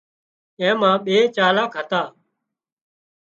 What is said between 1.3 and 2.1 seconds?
چالاڪ هتا